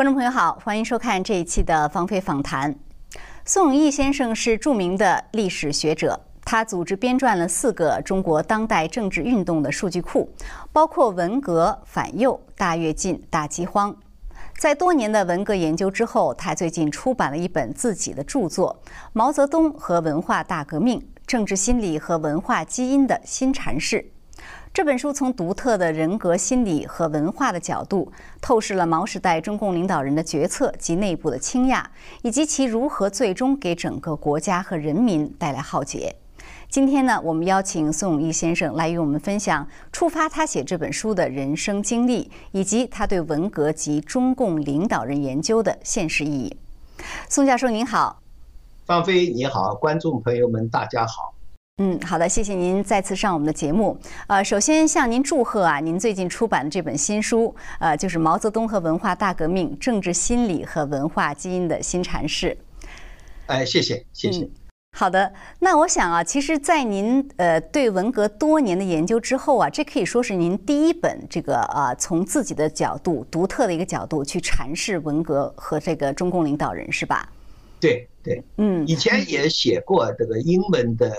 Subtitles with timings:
[0.00, 2.74] 观众朋友好，欢迎收看这一期的芳菲访谈。
[3.44, 10.26] 宋永毅先生是著名的历史学者，他组织编撰了四个中国当代政治运动的数据库，
[10.72, 13.94] 包括文革、反右、大跃进、大饥荒。
[14.58, 18.80] 在多年的文革研究之后，他最近出版了一本自己的著作
[19.12, 23.98] 《毛泽东和文化大革命：政治心理和文化基因的新阐释》。
[24.72, 31.84] 这本书从独特的人格心理和文化的角度，透视了毛时代中共领导人的决策及内部的倾轧，
[32.22, 36.14] 以及其如何最终给整个国家和人民带来浩劫。
[36.68, 46.56] 今天呢，我们邀请宋永毅先生来与我们分享触发他写这本书的人生经历，以及他对文革及中共领导人研究的现实意义。
[47.28, 48.22] 宋教授您好，
[48.86, 51.34] 方飞你好，观众朋友们大家好。
[51.82, 53.98] 嗯，好的，谢谢您再次上我们的节目。
[54.26, 62.50] 呃，首先向您祝贺啊，您最近出版的这本新书，呃，就是《毛泽东和文化大革命：政治心理和文化基因的新阐释》。
[63.46, 64.46] 哎，谢谢，谢谢。
[64.92, 77.26] 好的，那我想啊，其实，在您呃对文革多年的研究之后啊，这可以说是您第一本这个啊从自己的角度、独特的一个角度去阐释文革和这个中共领导人，是吧？
[77.80, 81.10] 对对，嗯，以前也写过这个英文的。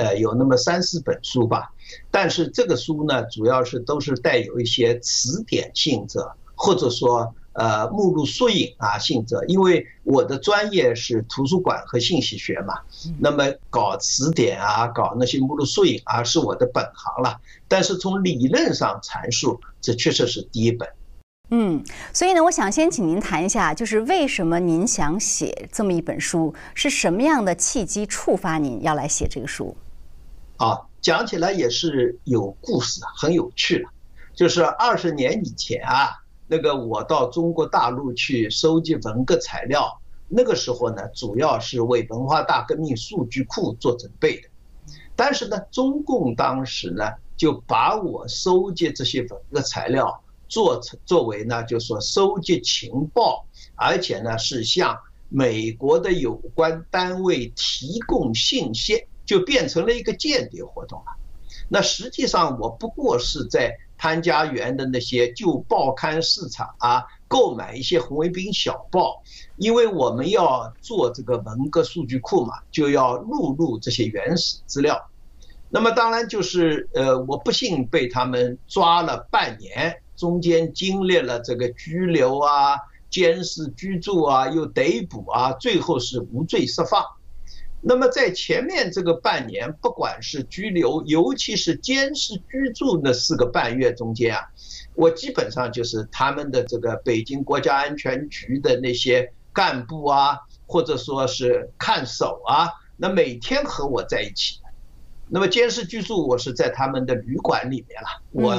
[0.00, 1.70] 呃，有那么三四本书吧，
[2.10, 6.18] 但是这个书呢，主要是都是带有一些词典性质，
[6.54, 9.36] 或者说呃目录索引啊性质。
[9.46, 12.74] 因为我的专业是图书馆和信息学嘛，
[13.18, 17.38] 那么搞词典啊，搞那些目录索引啊，是我的本行了。
[17.68, 20.88] 但是从理论上阐述，这确实是第一本。
[21.52, 21.84] 嗯，
[22.14, 29.76] 所以呢，我想先请您谈一下，就是为什么您想写这么一本书，是什么样的契机触发您要来写这个书？
[30.60, 33.88] 啊，讲起来也是有故事，很有趣的。
[34.34, 36.10] 就是二十年以前啊，
[36.46, 44.48] 那个我到中国大陆去收集文革材料，那个时候呢，主要是为文化大革命数据库做准备的。
[45.16, 54.94] 但是呢，中共当时呢，就把我收集这些文革材料做成作为呢，就说收集情报，而且呢是向
[55.30, 59.06] 美国的有关单位提供信息。
[59.30, 61.12] 就变成了一个间谍活动了。
[61.68, 69.22] 那实际上我不过是在潘家园的那些旧报刊市场啊，购买一些红卫兵小报，
[69.56, 75.00] 因为我们要做这个文革数据库嘛，就要录入这些原始资料。
[75.68, 82.76] 那么当然就是呃，我不幸被他们抓了半年，中间经历了这个拘留啊、
[83.08, 87.04] 监视居住啊、又逮捕啊，最后是无罪释放。
[87.82, 94.42] 那么在前面这个半年，不管是拘留，尤其是监视居住那四个半月中间啊，
[94.94, 102.68] 我基本上就是他们的这个北京国家安全局的那些干部啊，或者说是看守啊，
[102.98, 104.60] 那每天和我在一起。
[105.32, 108.08] 那么监视居住，我是在他们的旅馆里面了。
[108.32, 108.54] 我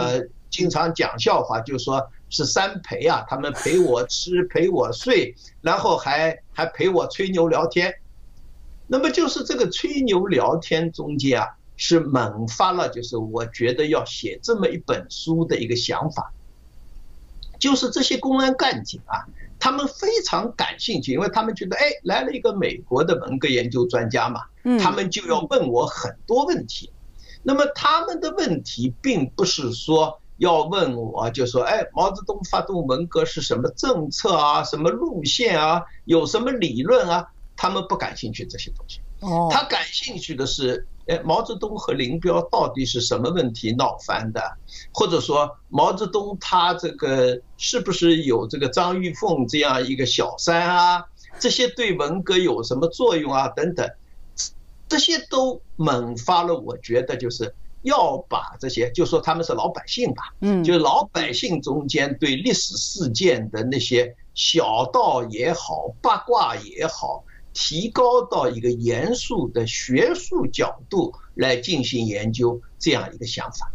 [0.50, 7.94] 经常讲笑话，就说是三陪啊，他们陪我吃，陪我睡，然后还还陪我吹牛聊天。
[8.92, 11.48] 那么就是这个吹牛聊天中间啊，
[11.78, 16.34] 是萌发了，就是我觉得要写这么一本书的一个想法。
[17.58, 19.24] 就是这些公安干警啊，
[19.60, 24.42] 他们非常感兴趣，因为他们觉得，哎，来了一个美国的文革研究专家嘛，
[24.78, 26.92] 他们就要问我很多问题。
[27.44, 37.30] 那么他们的问题并不是说要问我，就说，哎，毛泽东发动文革是什么政策啊，什么路线啊，有什么理论啊？
[37.62, 39.00] 他们不感兴趣这些东西，
[39.52, 44.42] 他感兴趣的是，哎，毛泽东和林彪到底是什么问题闹翻的？
[44.92, 51.06] 或者说，毛泽东他这个是不是有这个张玉凤这样一个小三啊？
[51.40, 53.48] 这些对文革有什么作用啊？
[53.50, 53.88] 等等，
[54.90, 67.24] 这些都萌发了，我觉得就是要把这些，就说他们是老百姓吧，嗯，就老百姓中间对历史事件的那些小道也好，八卦也好。
[67.54, 73.72] 提高到一个严肃的学术角度来进行研究，这样一个想法。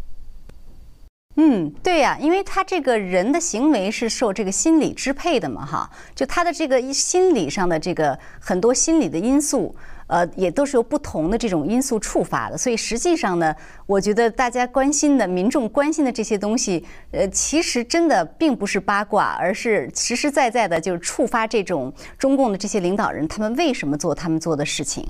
[1.37, 9.76] 嗯，对呀，因为他这个人的行为是受这个心理支配的嘛，哈，就他的这个心理上的这个很多心理的因素。
[10.08, 13.54] 呃，也都是由不同的这种因素触发的，所以实际上呢，
[13.86, 25.04] 我觉得大家关心的、民众关心的这些东西，呃，其实真的并不是八卦，而是实实在在的，就是触发这种中共的这些领导人他们为什么做他们做的事情。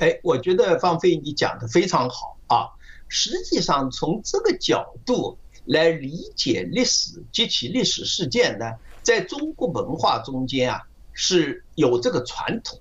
[0.00, 2.66] 哎，我觉得方飞你讲的非常好啊。
[3.06, 8.66] 实际上从这个角度来理解历史及其历史事件呢，
[9.02, 10.82] 在中国文化中间啊
[11.12, 12.78] 是有这个传统。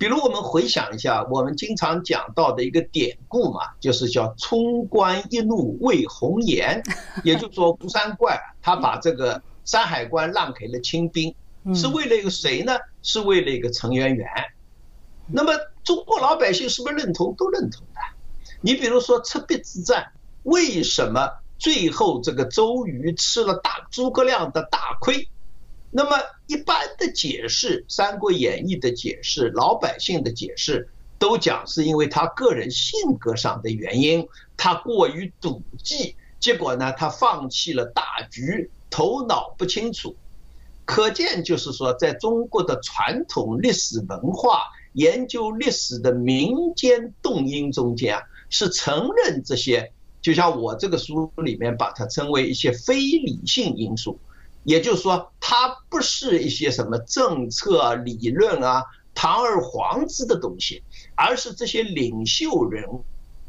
[0.00, 6.82] 比如我们回想一下，我们经常讲到的一个典故嘛，就是叫“冲冠一怒为红颜”，
[7.22, 8.32] 也就是说吴三桂
[8.62, 11.34] 他把这个山海关让给了清兵，
[11.74, 12.78] 是为了一个谁呢？
[13.02, 14.26] 是为了一个陈圆圆。
[15.26, 15.52] 那么
[15.84, 17.34] 中国老百姓是不是认同？
[17.36, 18.00] 都认同的。
[18.62, 20.12] 你比如说赤壁之战，
[20.44, 25.28] 为什么最后这个周瑜吃了大诸葛亮的大亏？
[25.92, 26.16] 那么
[26.46, 30.88] 一般的解释，《三国演义》的解释，老百姓的解释，
[31.18, 40.14] 都讲是因为他个人性格上的原因，他过于赌气，结果呢，他放弃了大局，头脑不清楚。
[40.84, 44.62] 可见就是说，在中国的传统历史文化
[44.92, 54.20] 研究历史的民间动因中间啊，是承认这些，就像我这个书里面把它称为一些非理性因素。
[54.64, 58.84] 也就是说，它不是一些什么政策理论啊、
[59.14, 60.82] 堂而皇之的东西，
[61.14, 62.88] 而是这些领袖人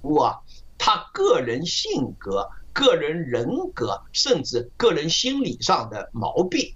[0.03, 0.39] 物啊，
[0.77, 6.73] 他个人性格、个人人格，甚至个人心理上的毛病。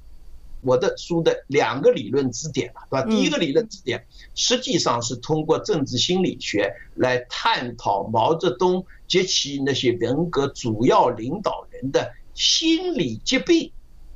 [0.61, 3.05] 我的书的两个理论支点对吧？
[3.05, 4.03] 第一个理论支点
[4.33, 13.71] 实际上是通过政治心理学来探讨毛泽东及其那些人格主要领导人的心理疾病。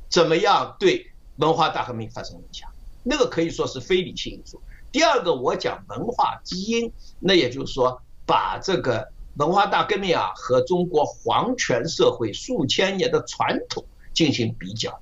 [0.09, 2.69] 怎么样对文化大革命发生影响？
[3.03, 4.61] 那个可以说是非理性因素。
[4.91, 9.07] 第二个，我讲文化基因，那也就是说，把这个
[9.37, 14.99] 文化大革命啊和中国皇权社会数千年的传统进行比较。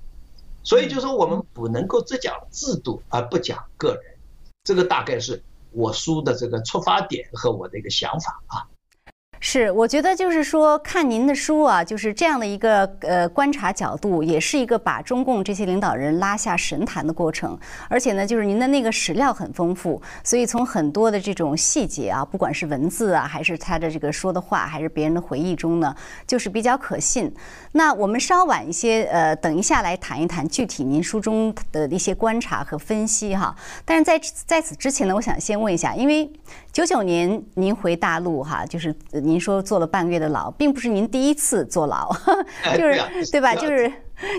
[0.63, 4.03] 所以，就说我们不能够只讲制度而不讲个人。
[4.65, 8.67] 这个大概是我书的这个出发点和我的一个想法啊。
[9.39, 17.57] 是，我觉得就是说，看您的书啊，就是这样的一个呃观察角度，也是一个把中共这些领导人拉下神坛的过程。
[17.87, 25.95] 而且呢，就是您的那个史料很丰富，所以从很多的这种细节啊，不管是文字啊，还是他的这个说的话，还是别人的回忆中呢，
[26.25, 27.31] 就是比较可信。
[27.73, 33.55] 那我们稍晚一些，呃，等一下来谈一谈具体您书中的一些观察和分析哈。
[33.85, 36.27] 但是在在此之前呢，我想先问一下，因为
[36.73, 38.93] 九九年您回大陆哈，就是
[39.27, 42.09] 您说坐了半个月的牢，并不是您第一次坐牢
[42.77, 43.53] 就是对吧？
[43.53, 43.91] 就是。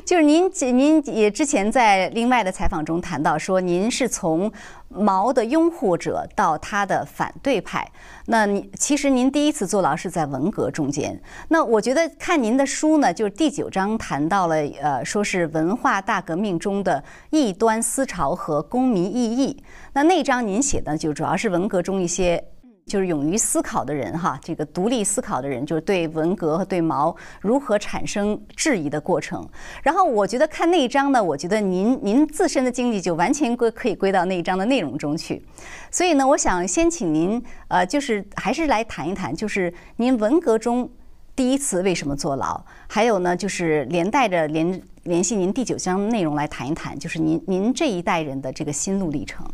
[0.04, 4.50] 就是您，您也之前在另外的采访中谈到说，您是从
[4.88, 7.88] 毛的拥护者到他的反对派。
[8.26, 11.16] 那您其实您第一次坐牢是在文革中间。
[11.46, 19.62] 那我觉得看您的书呢，就是第九章谈到了，呃，说是文化大革命中的异端思潮和公民异议。
[19.92, 22.42] 那那章您写的就主要是文革中一些。
[22.88, 29.46] 就是勇于思考的人哈，这个独立思考的人，就是对文革和对毛如何产生质疑的过程。
[29.82, 35.44] 然后我觉得看那一章呢，我觉得您您自身的经历就完全归可以归到那一章的内容中去。
[35.90, 40.90] 所以呢，我想先请您呃，就是还是来谈一谈，就是您文革中
[41.36, 49.46] 第一次为什么坐牢，还有呢，就是连带着联联系您第九章内容来谈一谈，就是您您这一代人的这个心路历程。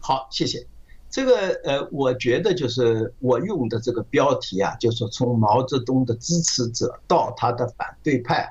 [0.00, 0.71] 好，谢谢。
[1.12, 8.50] 这个呃，我觉得就是我用的这个标题啊，就是从毛泽东的支持者到他的反对派，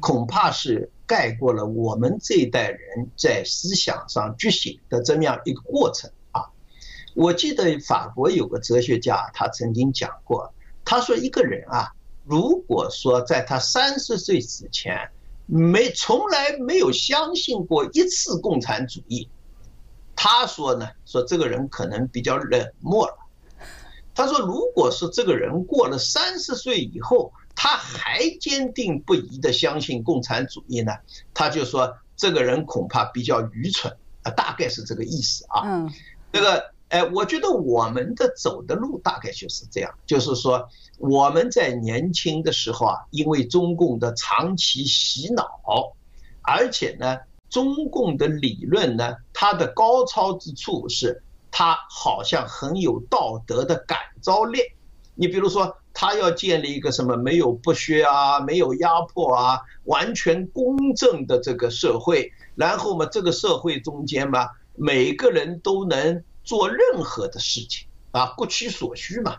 [0.00, 6.46] 恐怕是盖过了我们这一代人在思想上觉醒的这么样一个过程啊。
[7.14, 10.54] 我记得法国有个哲学家，他曾经讲过，
[10.86, 11.92] 他说一个人啊，
[12.24, 15.10] 如果说在他三十岁之前
[15.44, 19.28] 没从来没有相信过一次共产主义。
[20.20, 23.14] 他说呢，说这个人可能比较冷漠了。
[24.16, 30.92] 他说，如果是这个人过了三十岁以后，他还坚定不移的相信共产主义呢，
[31.32, 35.62] 他就说这个人恐怕比较愚蠢啊，大概是这个意思啊。
[35.64, 35.92] 嗯，
[36.32, 45.46] 这个，哎，我觉得我们的走的路大概就是这样，就是说我们在年轻的时候啊，因为中共的长期洗脑，
[46.42, 47.18] 而且呢。
[47.50, 54.60] 中共的理论呢，它的高超之处是，它好像很有道德的感召力。
[55.14, 69.38] 你比如说，他要建立一个什么没有剥削啊，没有压迫啊，完全公正的这个社会，然后嘛，这个社会中间嘛，每个人都能做任何的事情啊，各取所需嘛，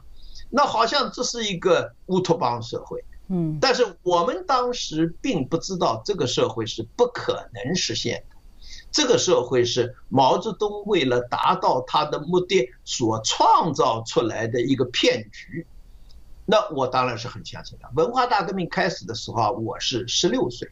[0.49, 3.01] 那好像这是一个乌托邦社会。
[3.29, 8.35] 嗯，但是我们当时并不知道这个社会是不可能实现的，
[8.91, 15.65] 这个社会是毛泽东为了达到他的目的所创造出来的一个骗局。
[16.45, 17.87] 那我当然是很相信的。
[17.95, 20.67] 文化大革命开始的时候，我是十六岁，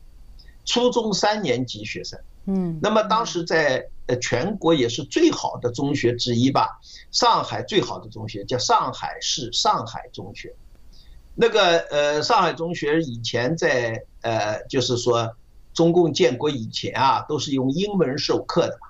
[0.65, 2.19] 初中三年级学生。
[2.45, 6.79] 嗯，那么当时在呃全国也是最好的中学之一吧，
[7.11, 10.55] 上海最好的中学叫上海市上海中学。
[11.39, 15.35] 那个呃上海中学以前在呃就是说
[15.71, 18.87] 中共建国以前啊，都是用英文授课的嘛，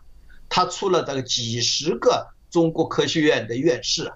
[0.47, 4.13] 他出了这个几十个中国科学院的院士。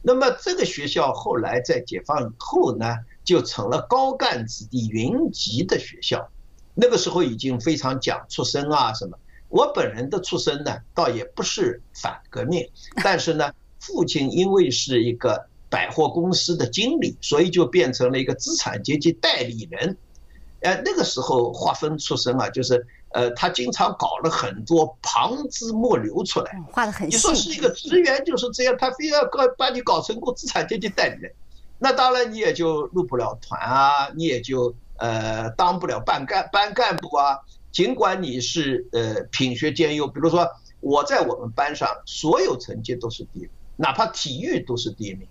[0.00, 6.30] 那么这个学校后来在解放以后呢，就成了高干子弟云集的学校。
[6.74, 9.18] 那个时候已经非常讲出身啊什么。
[9.48, 12.70] 我本人的出身呢，倒也不是反革命，
[13.02, 19.96] 但是呢，父亲因为是一个百货公司的经理，所以就变成了一个资产阶级代理人。
[20.60, 31.32] 呃，那个时候划分出身啊，就是呃，他经常搞了很多旁枝末流出来，画的很你说是一个职员就是这样，他非要搞把你搞成个资产阶级代理人，
[31.78, 34.74] 那当然你也就入不了团啊，你也就。
[35.02, 37.38] 呃，当不了班干班干部啊，
[37.72, 40.46] 尽管你是呃品学兼优，比如说
[40.80, 45.26] 我在我们班上所有成绩都是第一，哪怕体育都是第一名，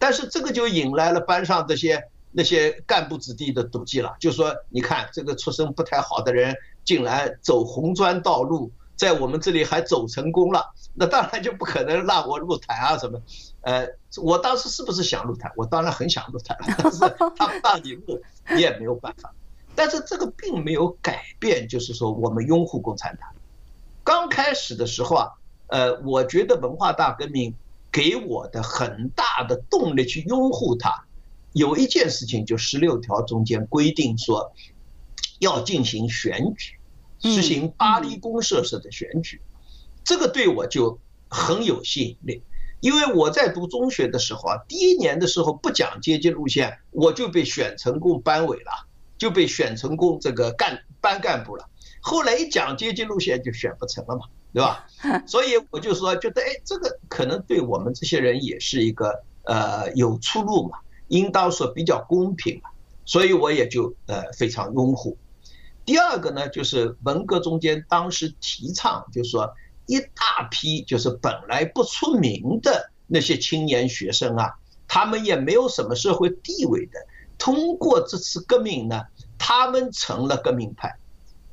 [0.00, 2.02] 但是这个就引来了班上这些
[2.32, 13.20] 那些干部子弟的妒忌了，就说你看这个出身不太好的人，竟然走红砖道路，在我们这里还走成功了，那当然就不可能让我入台啊什么。
[13.60, 13.86] 呃，
[14.22, 15.52] 我当时是不是想入台？
[15.54, 16.98] 我当然很想入台了， 但是
[17.36, 18.20] 他不让你入，
[18.54, 19.30] 你也没有办法。
[19.74, 23.28] 但是这个并没有改变，就是说我们拥护共产党。
[24.02, 25.28] 刚开始的时候啊，
[25.68, 27.54] 呃，我觉得文化大革命
[27.92, 31.04] 给我的很大的动力去拥护它，
[31.52, 34.52] 有一件事情就十六条中间规定说
[35.38, 36.78] 要进行选举，
[37.20, 39.40] 实行巴黎公社式的选举，
[40.04, 42.42] 这个对我就很有吸引力。
[42.80, 48.86] 因为我在读中学的时候啊，第一年的时候不讲阶级路线，我就被选成功班委了，
[49.18, 51.68] 就被选成功这个干班干部了。
[52.00, 54.86] 后来一讲阶级路线就选不成了嘛，对吧？
[55.26, 60.78] 所以我就说，觉得哎，这个可能对我们这些人也是一个呃有出路嘛，
[61.08, 62.70] 应当说比较公平嘛，
[63.04, 65.16] 所以我也就呃非常拥护。
[65.84, 69.54] 第二个呢，就是文革中间当时提倡，就是说。
[69.86, 74.54] 一大批就是本来不出名的那些青年学生啊，
[74.86, 77.00] 他们也没有什么社会地位的，
[77.38, 79.02] 通过这次革命呢，
[79.36, 80.94] 他们成了革命派。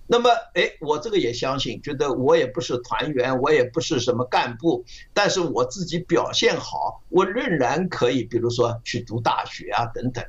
[0.07, 4.83] 那么，哎，我这个也相信，觉得我也不是团员，我也不是什么干部，
[5.13, 10.25] 但是我自己表现好，我仍然可以，比如说去读大学啊等等。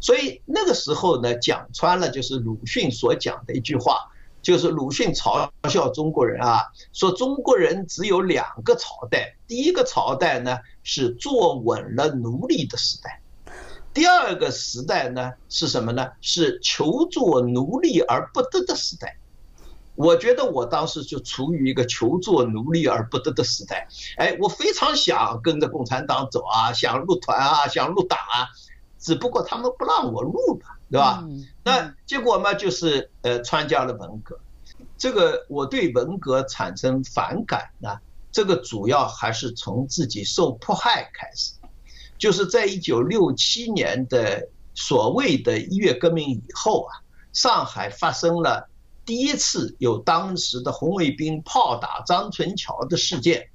[0.00, 4.08] 所以那个时候呢，讲穿了就是鲁迅所讲的一句话。
[4.42, 13.21] 就是鲁迅嘲笑中国人啊，说中国人只有两个朝代，第一个朝代呢是坐稳了奴隶的时代，
[13.94, 16.10] 第二个时代呢是什么呢？
[16.20, 19.16] 是求做奴隶而不得的时代。
[19.94, 28.48] 我觉得我当时就处于一个求做奴隶而不得的时代，哎，我非常想跟着共产党走啊，想入团啊，想入党啊，
[28.98, 30.78] 只不过他们不让我入吧。
[30.90, 31.24] 对吧？
[31.64, 34.38] 那结果嘛，就是呃，参加了文革。
[34.98, 37.96] 这个我对文革产生反感呢，
[38.30, 41.54] 这个主要还是从自己受迫害开始。
[42.22, 47.02] 就是在一九六七年的所谓的一月革命以后啊，
[47.32, 48.68] 上海发生了
[49.04, 53.48] 第一次有当时的红卫兵炮打张春桥的事件。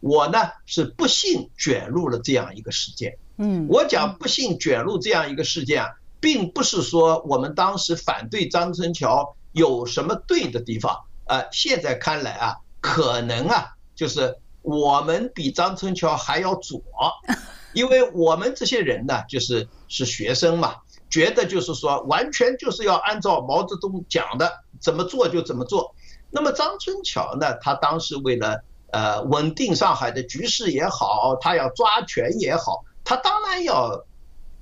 [0.00, 3.16] 我呢是不幸卷入了这样一个事件。
[3.38, 5.88] 嗯，我讲不幸卷入这样一个事件啊。
[6.20, 16.82] 并不是说我们当时反对张春桥有什么对的地方，呃，现在看来啊，可能啊，就是我们比张春桥还要左，
[17.72, 20.76] 因为我们这些人呢，就是是学生嘛，
[21.08, 25.94] 觉得就是说完全就是要按照毛泽东讲的怎么做就怎么做。
[26.30, 28.62] 那么张春桥呢，他当时为了
[28.92, 34.04] 呃稳定上海的局势也好，他要抓权也好，他当然要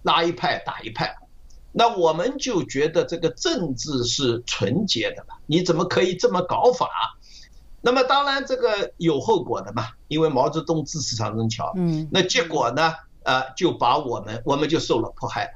[0.03, 1.17] 拉一派打一派。
[1.71, 5.35] 那我们就觉得这个政治是纯洁的嘛？
[5.47, 6.89] 你怎么可以这么搞法？
[7.81, 15.51] 那么当然这个有后果的嘛，因为毛泽东支持长征桥，嗯，那结果呢，呃，就把我们我们就受了迫害了。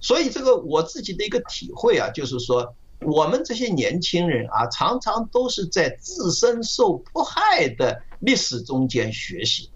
[0.00, 9.70] 所以这个我自己的一个体会啊，就是说我们这些年轻人啊，常常都是在自身受迫害的历史中间学习。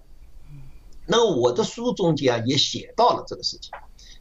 [1.06, 3.70] 那么我的书中间啊也写到了这个事情。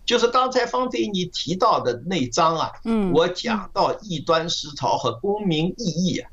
[0.03, 6.29] 就是刚才方飞你提到的那章啊，嗯，我讲到异端思潮和公民意义啊，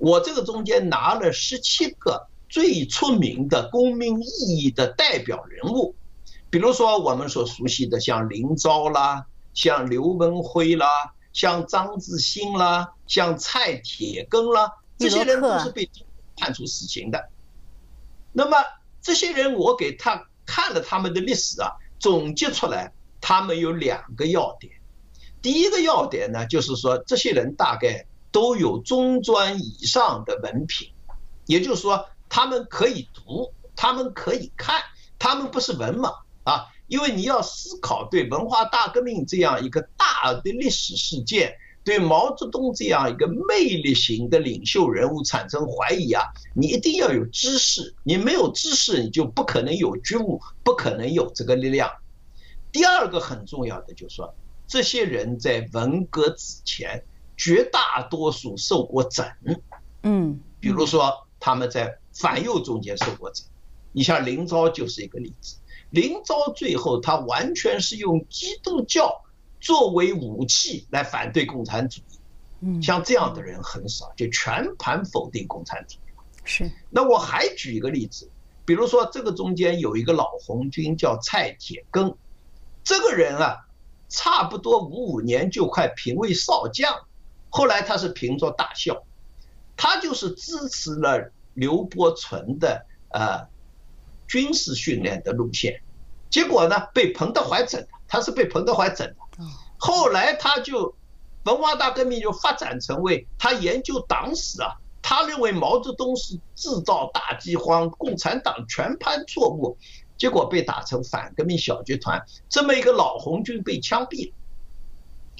[0.00, 5.94] 我这个中间拿了十七个最出名的公民意义的代表人物，
[6.48, 10.86] 比如说我们所熟悉的像林昭啦，像刘文辉啦，
[11.34, 15.88] 像张志新啦，像蔡铁根啦，这些人都是被
[16.34, 17.28] 判处死刑的。
[18.32, 18.56] 那么
[19.02, 24.72] 这些人，我给他看了他们的历史啊，总结出来，他们有两个要点。
[25.42, 30.88] 第一个要点呢，就是说这些人大概都有中专以上的文凭，
[31.46, 34.82] 也就是说他们可以读，他们可以看，
[35.18, 36.12] 他们不是文盲
[36.44, 36.66] 啊。
[36.86, 51.90] 因为你要思考对文化大革命这样一个大的历史事件，对毛泽东这样一个魅力型的领袖人物产生怀疑啊，你一定要有知识，你没有知识，你就不可能有觉悟，不可能有这个力量。
[52.72, 54.34] 第二个很重要的就是说。
[54.72, 57.02] 这些人在文革之前，
[57.40, 59.26] 绝大多数受过整，
[60.02, 63.46] 嗯，比如说他们在反右中间受过整，
[63.92, 65.56] 你像林昭就是一个例子。
[65.88, 69.24] 林昭最后他完全是用基督教
[69.58, 72.18] 作为武器来反对共产主义，
[72.60, 76.12] 嗯，像这样的人很少，就全盘否定共产主义。
[76.44, 76.70] 是。
[76.90, 78.30] 那我还举一个例子，
[78.66, 82.14] 比如说这个中间有一个老红军叫蔡铁根，
[82.84, 83.66] 这个人啊。
[84.12, 86.92] 差不多五五年就快评为少将，
[87.50, 89.04] 后来他是凭着大校，
[89.76, 93.46] 他就是支持了刘伯承的呃
[94.26, 95.82] 军事训练的路线，
[96.30, 99.16] 结果呢被彭德怀整的，他是被彭德怀整的，
[99.76, 100.94] 后来他就
[101.44, 109.76] 文化大革命就发展成为他研究党史啊，他认为毛泽东是制造大饥荒，共产党全盘错误。
[110.16, 114.30] 结果被打成反革命小集团，这么一个老红军被枪毙。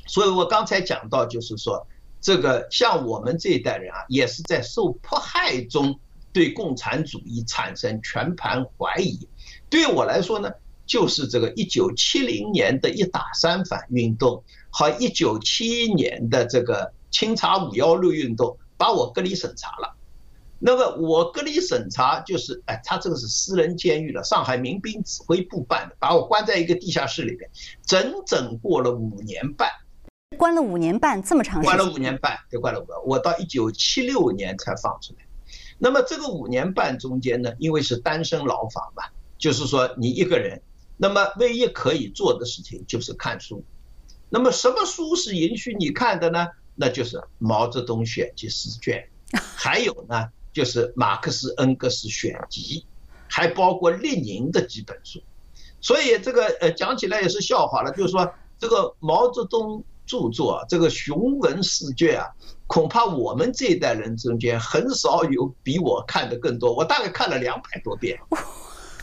[0.07, 1.87] 所以我刚才讲到，就是说，
[2.21, 5.99] 这个像我们这一代人啊，也是在受迫害中
[6.33, 9.29] 对共产主义产生全盘怀疑。
[9.69, 10.51] 对我来说呢，
[10.87, 19.97] 就是这个一九七零年的一打三反运动和一九七一年的这个清查五幺六运动，把我隔离审查了。
[20.63, 27.51] 那么我隔离审查就是，哎，他这个是私人监狱了，上海民兵指挥部办的，把我关在一个地下室里边，
[27.87, 29.71] 整整过了五年半，
[30.41, 35.19] 关了五年半这么长时间，关了五年半，对，关了五年，我到一九七六年才放出来。
[35.79, 39.05] 那么这个五年半中间呢，因为是单身牢房嘛，
[39.37, 40.63] 就是说你一个人，
[40.97, 43.63] 那么唯一可以做的事情就是看书。
[44.31, 46.49] 那么什么书是允许你看的呢？
[46.75, 49.07] 那就是《毛泽东选集》十卷，
[49.55, 50.31] 还有呢。
[50.53, 52.85] 就是马克思恩格斯选集，
[53.29, 55.21] 还包括列宁的几本书，
[55.81, 57.93] 所以这个呃讲起来也是笑话了。
[57.93, 62.27] 就是说这个毛泽东著作这个雄文四卷啊，
[62.67, 66.75] 恐怕我们这一代人中间很少有比我看的更多。
[66.75, 68.19] 我大概看了两百多遍，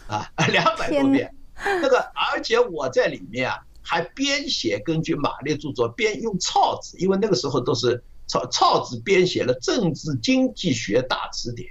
[0.08, 1.34] 啊， 两百多遍。
[1.56, 8.04] 那个而且我在里面啊还编写，根据马列著作编用草纸，因为那个时候都是。
[8.30, 11.70] 草草纸编写了《政治经济学大词典》，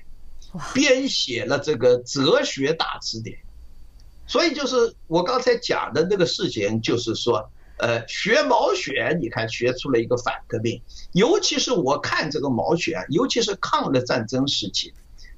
[0.73, 3.37] 编写了这个《哲学大词典》，
[4.27, 10.81] 所以就是我刚才讲的那个事情，就是说，呃，学毛选，你看学出了一个反革命，
[11.13, 14.93] 尤其是我看这个毛选，尤其是抗日战争时期，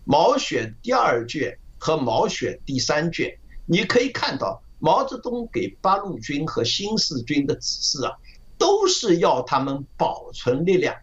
[0.04, 8.12] 毛选第二卷和毛选第三卷，你可以看到毛泽东给八路军和新四军的指示啊，
[8.56, 10.94] 都是要他们保存力量。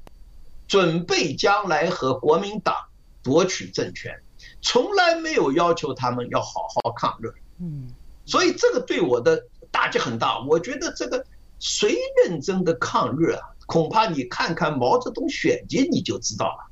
[0.67, 2.75] 准备将来和国民党
[3.21, 4.19] 夺取政权，
[4.63, 7.31] 从来没有要求他们要好好抗日。
[7.59, 7.93] 嗯，
[8.25, 9.45] 所以这个对我的
[9.75, 10.39] 打击很大。
[10.39, 11.25] 我觉得这个
[11.59, 13.41] 谁认真的抗日啊？
[13.65, 16.71] 恐怕你看看毛泽东选集你就知道了。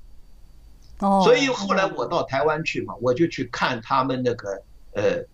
[0.99, 4.61] 哦，所以后来我到台湾去嘛，我就去看他们那个
[4.93, 5.25] 呃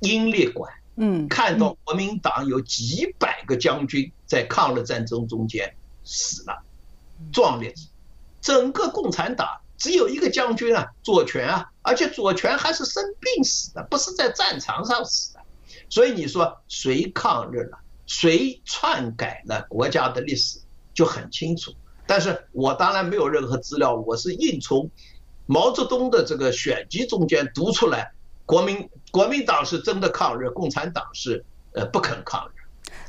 [0.00, 5.72] 英烈馆，嗯，看到国民党有几百个将军在抗日战争中间
[6.02, 6.62] 死了，
[7.32, 7.72] 壮烈。
[8.40, 9.46] 整个共产党
[9.78, 15.33] 只有一个将军啊，左权啊，而且左权还是生病死的，不是在战场上死的。
[15.88, 20.58] 所以你说谁抗日了，谁篡改了国家的历史
[20.92, 21.72] 就很清楚。
[22.06, 24.90] 但是我当然没有任何资料，我是硬从
[25.46, 28.12] 毛泽东的这个选集中间读出来，
[28.44, 32.52] 国民国民党是真的抗日，共产党是呃不肯抗日。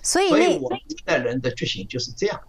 [0.02, 2.40] 所以，所以我们这代人的觉醒就是这样。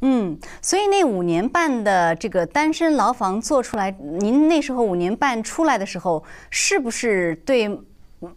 [0.00, 7.68] 嗯，所以那五年半的这个单身牢房做出来，您那时候五年半出来的时候，是不是对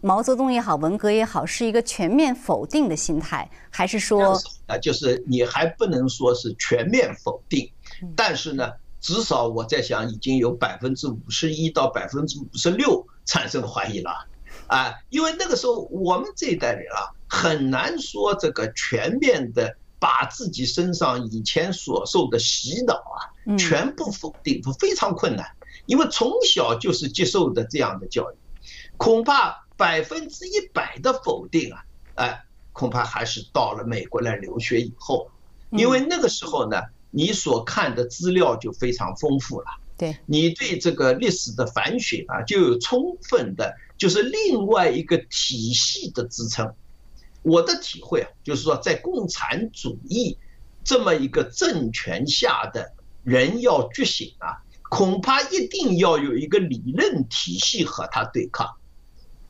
[0.00, 7.70] 毛泽东也好，文革也好，是一个全面否定的心态，还是说啊，就是你还不能说是全面否定，
[8.14, 14.26] 但是呢，至少我在想，已经有百分之五十一到百分之五十六产生怀疑了，
[14.66, 19.76] 啊，因为那个时候我们这一代人啊，很难说这个全面的。
[19.98, 25.46] 把自己身上以前所受的洗脑啊，全部否定，非常困难，
[25.86, 28.34] 因为从小就是接受的这样的教育，
[28.98, 31.84] 恐怕百分之一百的否定啊，
[32.14, 35.30] 哎，恐怕还是到了美国来留学以后，
[35.70, 46.74] 因为那个时候呢，你所看的资料就非常丰富了，对你对这个历史的反省啊，就有充分的，就是另外一个体系的支撑。
[47.42, 50.36] 我的体会啊，就是说，在共产主义
[50.82, 58.74] 这么一个政权下的人要觉醒啊，恐怕一定要有一个理论体系和他对抗。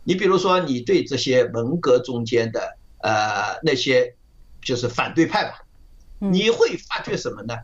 [0.07, 4.15] 你比如说，你对这些文革中间的呃那些
[4.63, 5.59] 就是反对派吧，
[6.21, 7.57] 你会发觉什么呢？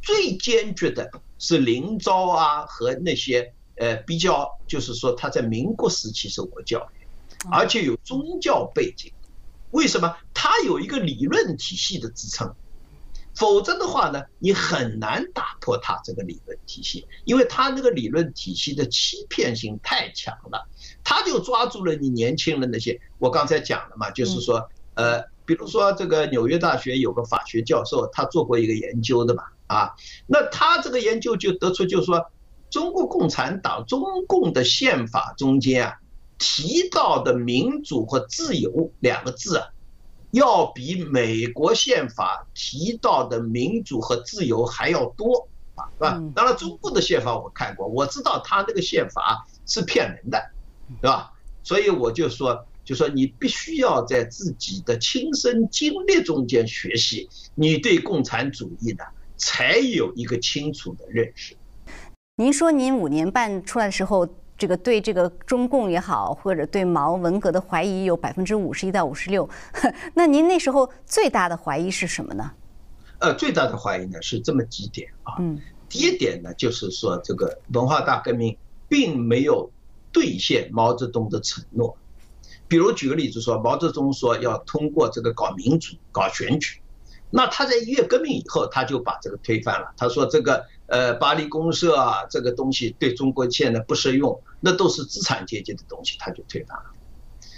[0.00, 7.06] 最坚决的是林昭啊和那些呃比较，就是说他在民国时期受过教育，
[7.50, 9.12] 而且有宗教背景。
[9.72, 12.54] 为什么他有一个理论体系的支撑？
[13.38, 20.66] 否则的话呢，你很难打破它这个理论体系，因为它那个理论体系的欺骗性太强了。
[21.04, 29.94] 他就抓住了你年轻人那些，我刚才讲了嘛，就是说，呃，比如说这个纽约大学有个法学教授，他做过一个研究的嘛，啊，
[30.26, 32.30] 那他这个研究就得出，就是说，
[32.70, 35.94] 中国共产党中共的宪法中间啊。
[36.40, 39.66] 提到的民主和自由两个字啊，
[40.32, 46.22] 要比美国宪法提到的民主和自由还要多啊，是吧？
[46.34, 50.50] 当然，中国的宪法我看过，我知道他那个宪法是骗人的，
[51.00, 51.32] 对吧？
[51.62, 59.04] 所以我就说，就说你必须要在自己的亲身经历中间学习，你对共产主义呢
[59.36, 61.56] 才有一个清楚的认识。
[62.36, 64.28] 您说您五年半出来的时候。
[64.58, 69.48] 这个对这个中共也好，或者对毛文革的怀疑有百分之五十一到五十六。
[70.14, 72.50] 那您那时候最大的怀疑是什么呢？
[73.20, 75.34] 呃，最大的怀疑呢是这么几点啊。
[75.38, 75.56] 嗯。
[75.88, 79.70] 第一点呢，就是说这个文化大革命并没有
[80.12, 81.96] 兑现毛泽东的承诺。
[82.66, 86.80] 比如举个例子说，毛泽东说要通过这个搞民主、搞选举，
[87.30, 89.92] 那他在一月革命以后，他就把这个推翻了。
[89.96, 90.66] 他说这个。
[90.88, 96.84] 呃，巴黎公社啊，这个东西对中国现在不适用，那都是资产阶级的东西，他就推翻了。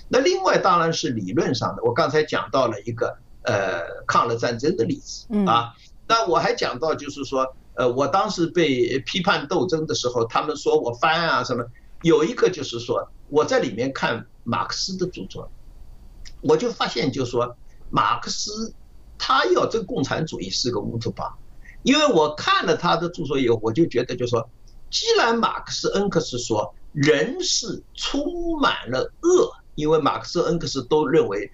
[0.09, 5.73] 那另外当然是理论上的，我刚才讲到了一个呃抗日战争的例子啊，
[6.09, 11.65] 那我还讲到就是说，呃，我当时被批判斗争的时候，他们说我翻啊什么，
[12.03, 15.49] 有一个就是说我在里面看马克思的著作，
[16.41, 17.57] 我就发现就是说
[17.91, 18.75] 马克思
[19.17, 21.33] 他要这个共产主义是个乌托邦。
[21.83, 24.47] 因为我看了他的著作以后，我就觉得，就说，
[24.91, 31.51] 既然马克思、恩格斯说人是充满了恶，因为马克思、恩格斯都认为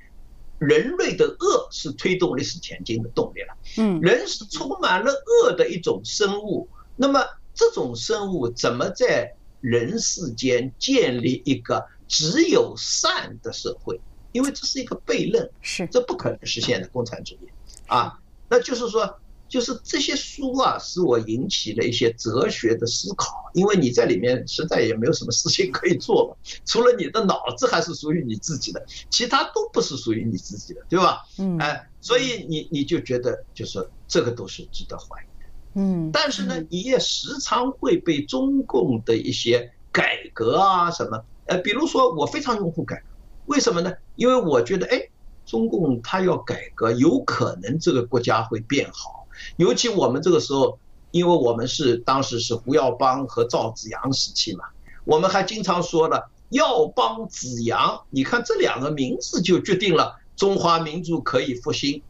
[0.58, 3.54] 人类的恶是推动历史前进的动力了。
[3.78, 14.00] 嗯，人是充满了恶的一种生物，那么这种生物怎么在人世间建立一个只有善的社会？
[14.32, 17.48] 因为这是一个悖论，是这不可能实现的共产主义
[17.86, 19.16] 啊，那就是说。
[19.48, 31.20] 就是这些书啊，使我引起了一些哲学的思考，因为你在里面实在也没有什么事情 可以做了，除了你的脑子还是属于你自己的，其他都不是属于你自己的，对吧？
[31.38, 35.80] 嗯，哎，所以你你就觉得，就是这个都是值得怀疑的。
[35.80, 43.06] 嗯，但是呢，你也时常会被中共的一些改革啊什么，呃，比如说我非常拥护改革，
[43.46, 43.92] 为什么呢？
[44.16, 45.08] 因为我觉得，哎，
[45.44, 49.25] 中共他要改革，有可能这个国家会变好。
[49.56, 50.78] 尤其我们这个时候，
[51.10, 54.64] 因为我们是当时是胡耀邦和赵紫阳时期嘛，
[55.04, 62.02] 我们还经常说了耀邦、紫阳，你看这两个名字就决定了中华民族可以复兴。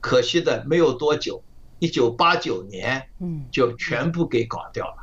[0.00, 1.42] 可惜的没有多久，
[1.78, 4.96] 一九八九年，嗯，就全部给搞掉了。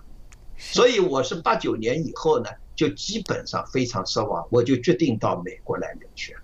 [0.58, 6.42] 所以我是八九年以后呢，就基本上非常失望，我就决定到美国来留学了。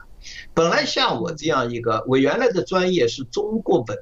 [0.55, 3.97] 本来像我这样一个，我原来的专业是中国文。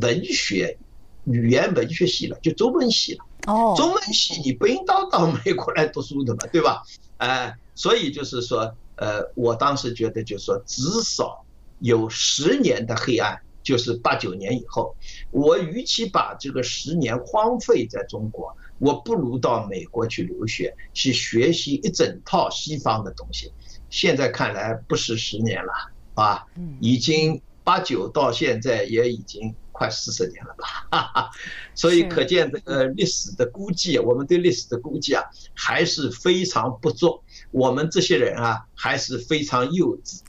[0.00, 0.78] 文学、
[1.24, 3.24] 语言文学系了，就中文系了。
[3.46, 6.82] 哦，中文系你不应当到美国来读书的嘛，对吧？
[7.18, 11.44] 哎， 所以就是说，呃，我当时觉得就是说，至少
[11.80, 14.94] 有十年的黑暗，就是八九年以后，
[15.30, 23.52] 我与其把这个十年荒废在中国，我不如到美国去留学，去学习一整套西方的东西。
[23.90, 25.72] 现在看来不是十年了，
[26.14, 26.44] 啊，
[26.80, 29.54] 已经八九到现在也已经。
[29.78, 31.30] 快四十年了吧，
[31.72, 35.22] 所以可见这个历史的估计，我们对历史的估计啊，
[35.54, 37.22] 还是非常不足。
[37.52, 40.20] 我们这些人啊，还是非常幼稚。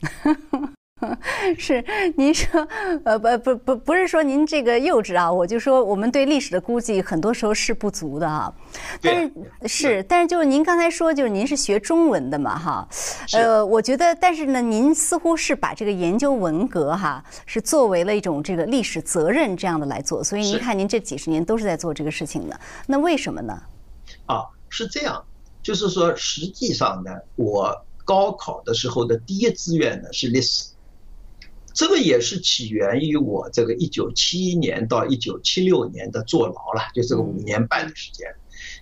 [1.58, 1.84] 是，
[2.16, 2.66] 您说，
[3.04, 8.52] 呃，不不不，不是说您这个幼稚啊，我就说我们对历史的估计很多时候是不足的啊。
[9.00, 9.32] 但是
[9.66, 12.88] 是，但是就是您刚才说，就是您是学中文的嘛，哈，
[13.32, 23.62] 呃，我觉得，但是呢，您似乎是把这个研究文革哈，是作为了一种这个历史责任这样的来做，所以您看您这几十年都是在做这个事情的，那为什么呢？
[24.26, 25.24] 啊，是这样，
[25.62, 30.64] 就是说，实际上呢，我高考的时候的第一志愿呢是历史。
[31.72, 38.26] 这个也是起源于我这个一九七一年到一九七六年的坐牢了，就这个五年半的时间。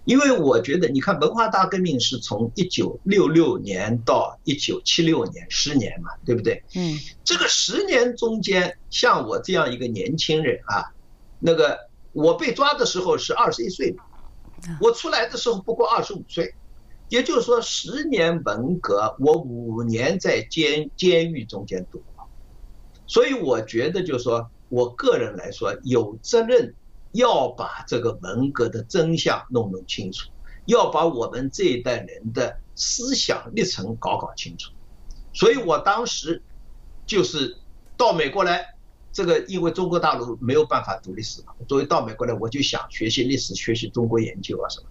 [0.04, 6.62] 因为我觉得，你看文化大革命是从一九六六年到一九七六年十年嘛，对不对？
[6.74, 6.98] 嗯。
[7.22, 10.82] 这个十年中间，像我这样一个年轻人啊，
[11.38, 11.78] 那个
[12.12, 14.04] 我被抓的时候是二十一岁嘛，
[14.80, 16.54] 我出来的时候不过二十五岁，
[17.10, 22.02] 也就是说十年文革，我五年在监监狱中间度。
[23.08, 26.74] 所以我觉得，就是说我个人来说，有责任
[27.12, 30.28] 要把这个文革的真相弄弄清楚，
[30.66, 34.70] 要把我们这一代人的思想历程搞搞清楚。
[35.32, 36.42] 所以我当时
[37.06, 37.56] 就是
[37.96, 38.74] 到美国来，
[39.10, 44.86] 这个因为中国大陆没有办法读历史嘛，所以到美国来我就想学习历史，学习中国研究啊什么。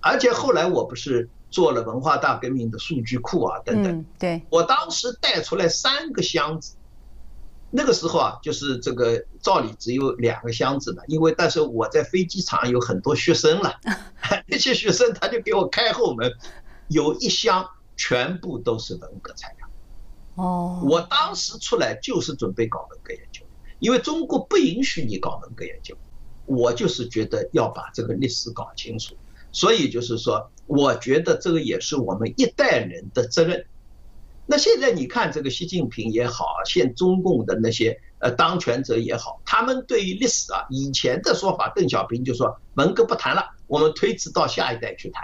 [0.00, 6.74] 而且后来我不是做了文化大革命的数据库啊等等，对我当时带出来三个箱子。
[7.70, 13.74] 那个时候啊，就是这个照理只有两个箱子的，因为但是我在飞机场有很多学生了，
[14.48, 16.32] 那些学生他就给我开后门，
[16.88, 19.68] 有一箱全部都是文革材料。
[20.36, 23.42] 哦，我当时出来就是准备搞文革研究，
[23.80, 25.94] 因为中国不允许你搞文革研究，
[26.46, 29.14] 我就是觉得要把这个历史搞清楚，
[29.52, 33.66] 所以就是说，我觉得这个也是我们一代人的责任。
[34.50, 45.22] 那现在你看这个习近平也好，现中共的那些呃当权者也好，他们对于历史啊，以前的说法，邓小平就说文革不谈了，我们推迟到下一代去谈。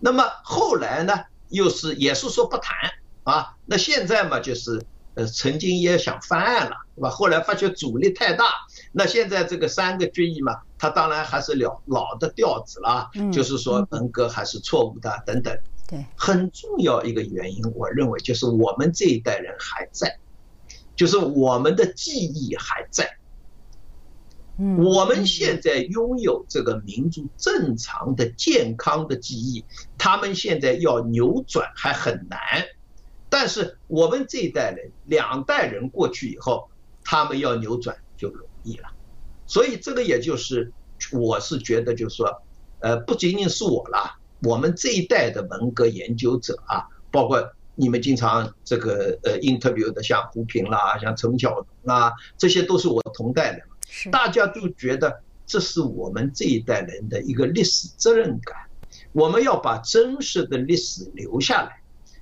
[0.00, 1.14] 那么后来呢，
[1.50, 2.90] 又是也是说不谈
[3.22, 3.54] 啊。
[3.66, 4.84] 那现在嘛，就是
[5.14, 7.08] 呃曾经也想翻案了，对吧？
[7.08, 8.46] 后来发觉阻力太大，
[8.90, 15.56] 那现在这个三个决议嘛，他当然还是老老的调子了，就是说文革还是错误的等等。
[16.16, 20.18] 很重要一个原因，我认为就是我们这一代人还在，
[20.96, 23.18] 就是我们的记忆还在。
[24.58, 29.64] 嗯，我们现在拥有这个民族正常的、健康的记忆，
[29.96, 32.38] 他们现在要扭转还很难。
[33.30, 36.68] 但是我们这一代人，两代人过去以后，
[37.02, 38.90] 他们要扭转就容易了。
[39.46, 40.70] 所以这个也就是，
[41.12, 42.42] 我是觉得就是说，
[42.80, 44.18] 呃，不仅仅是我了。
[44.42, 58.56] 我们这一代的文革研究者啊，包括你们经常这个呃 interview 的像胡平啦，像陈晓东啊，这些都是我同代的，大家都觉得这是我们这一代人的一个历史责任感，
[59.12, 61.80] 我们要把真实的历史留下来，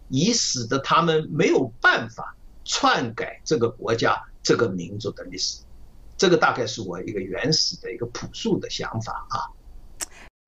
[0.08, 5.62] 以使得他们没有办法篡改这个国家、这个民族的历史。
[6.16, 9.48] 这个大概是我一个原始的一个朴素的想法啊。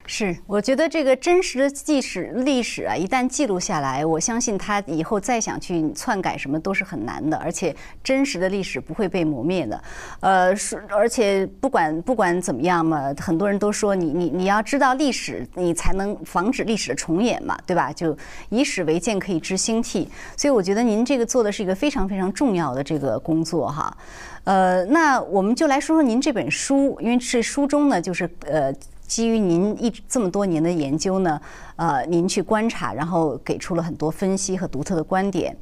[0.05, 9.83] 是，我觉得这个真实的历史历史啊，一旦记录下来，我相信他以后再想去篡改什么都是很难的，而且真实的历史不会被磨灭的。
[10.19, 17.93] 呃，是，而且不管不管怎么样嘛，很多人都说你你你要知道历史，你才能防止历史的重演嘛，对吧？
[17.93, 18.17] 就
[18.51, 20.11] 以史为鉴，可以知兴替。
[20.37, 23.97] 所以我觉得您这个做的是一个非常非常重要的这个工作哈。
[24.45, 28.75] 呃，那我们就来说说您这本书，因为是书中呢，就是呃。
[29.13, 31.39] 基于您一这么多年的研究呢，
[31.77, 35.55] 呃，您去观察，然后给出了很多分析和独特的观点，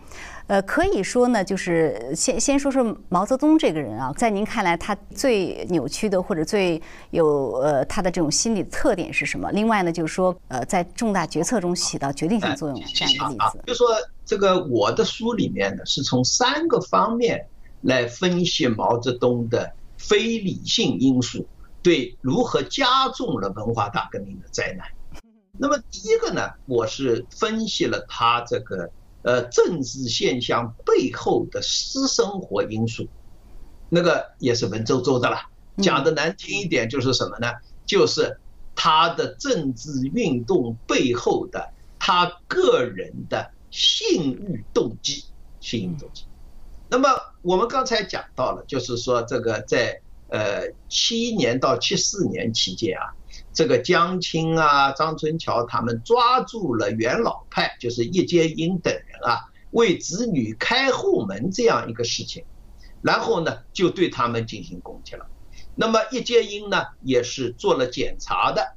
[0.47, 9.51] 呃，可以说呢，就是先先说说毛泽东这个人啊，在您看来，他最扭曲的或者最有呃他的这种心理特点是什么？
[9.51, 13.61] 另外呢，就是说呃，在重大决策中起到决定性作用这样一个例子。
[13.67, 13.89] 就说
[14.25, 17.45] 这个我的书里面呢，是从三个方面
[17.81, 21.45] 来分析毛泽东的非理性因素。
[21.83, 24.87] 对，如何加重了文化大革命的灾难？
[25.57, 28.91] 那么第一个呢，我是分析了他这个
[29.23, 33.09] 呃政治现象背后的私生活因素，
[33.89, 35.39] 那个也是文绉绉的了。
[35.79, 37.47] 讲的难听一点就是什么呢？
[37.87, 38.39] 就是
[38.75, 45.25] 他的政治运动背后的他个人的性欲动机，
[45.61, 46.25] 性欲动机。
[46.91, 47.09] 那么
[47.41, 49.99] 我们刚才讲到了，就是说这个在。
[50.31, 53.13] 呃，七年到七四年期间啊，
[53.53, 62.45] 这个江青啊、张春桥他们抓住了元老派，就是叶剑英等人啊，为子女开后门这样一个事情，
[63.03, 65.27] 然后呢就对他们进行攻击了。
[65.75, 68.77] 那么叶剑英呢也是做了检查的。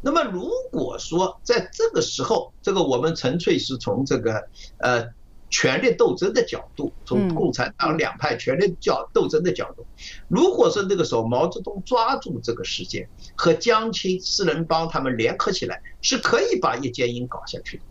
[0.00, 5.08] 那么如果说在这个时候，这个我们纯粹是从这个呃
[5.54, 9.86] 权力斗争的角度，从共产党两派权力角斗争的角度，
[10.26, 17.84] 如果说那个时候毛泽东抓住这个时间和江青四人帮他们联合起来，是可以把叶剑英搞下去的。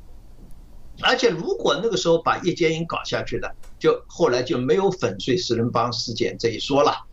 [1.02, 7.06] 而且如果那个时候把叶剑英搞下去了，就后来就没有粉碎四人帮事件这一说了。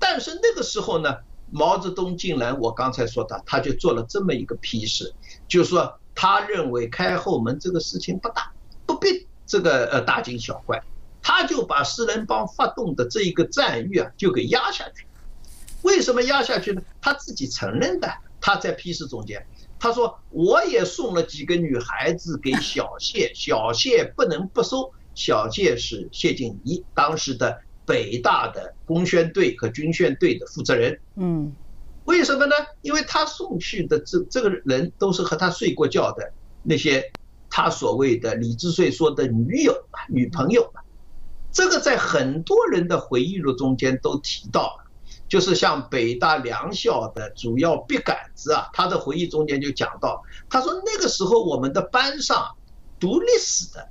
[0.00, 1.18] 但是那个时候呢？
[1.50, 5.14] 毛泽东竟然，我刚才说的，他就做了这么一个批示，
[5.48, 8.47] 就是说他认为开后门这个事情不大，
[9.48, 10.80] 这个呃大惊小怪，
[11.20, 15.04] 他就把四人帮发动的这一个战役啊就给压下去。
[15.82, 16.80] 为什么压下去呢？
[17.00, 18.08] 他自己承认的，
[18.40, 19.44] 他在批示中间，
[19.80, 24.92] 他说我也送了几个女孩子给小谢， 小谢不能不收。
[25.16, 27.58] 小谢是谢晋仪当时的。
[27.88, 31.50] 北大的工宣队和军宣队的负责人，嗯，
[32.04, 32.54] 为什么呢？
[32.82, 36.30] 因为他送去的这这个人都是和他睡过觉的
[36.62, 37.10] 那些
[37.50, 39.74] 他所谓的李志穗说的女友、
[40.08, 40.72] 女朋友，
[41.52, 44.84] 这个在很多人的回忆录中间都提到了，
[45.28, 52.56] 就是像北大良校的主要笔杆子啊，他的回忆中间就讲到，他说那个时候我们的班上
[52.98, 53.88] 读历史的。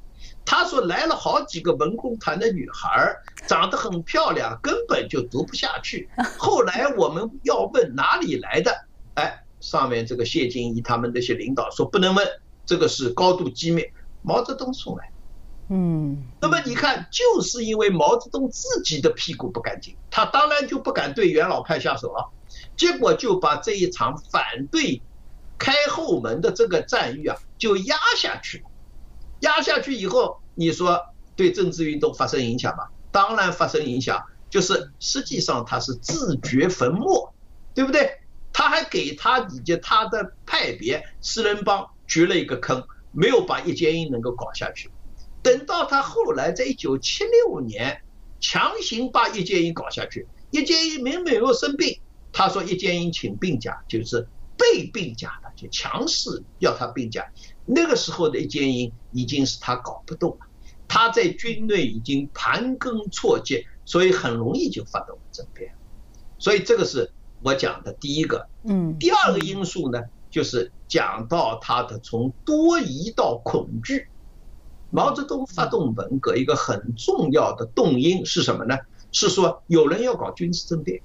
[0.50, 3.14] 他说来了好几个文工团的女孩，
[3.50, 6.08] 长得很漂亮，根本就读不下去。
[6.38, 8.72] 后来我们要问哪里来的，
[9.16, 12.26] 哎，上面这个谢晋仪他们那些领导说不能问，
[12.68, 13.84] 这个是高度机密。
[14.24, 15.10] 毛泽东送来，
[15.70, 22.30] 嗯，那么你看，就是因为毛泽东自己的屁股不干净，他当然就不敢对元老派下手了，
[22.76, 25.02] 结果就把这一场反对
[25.58, 28.66] 开后门的这个战役啊，就压下去了。
[29.42, 31.00] 压下去以后，你说
[31.38, 32.88] 对政治运动发生影响吗？
[33.12, 37.30] 当然发生影响，就是实际上他是自掘坟墓，
[37.74, 38.20] 对不对？
[38.52, 44.90] 他还给他以及他的派别四人帮掘了一个坑，没有把叶剑英能够搞下去。
[45.44, 48.02] 等到他后来在一九七六年
[48.40, 52.00] 强行把叶剑英搞下去，叶剑英明明没有生病，
[52.32, 57.26] 他说叶剑英请病假，就是被病假的，就强势要他病假。
[57.66, 60.48] 那个时候的叶剑英已经是他搞不动了，
[60.88, 65.74] 他在军内已经盘根错节，所以很容易就发动政变。
[66.40, 68.48] 所以这个是我讲的第一个。
[68.64, 68.98] 嗯。
[69.00, 74.08] 第二个因素呢，就是讲到他的从多疑到恐惧。
[74.90, 78.78] 毛泽东发动文革一个很重要的动因是什么呢？
[79.12, 81.02] 是说有人要搞军事政变。